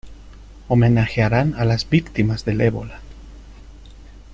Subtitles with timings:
[0.67, 3.01] ¡Homenajearán a las víctimas del ébola!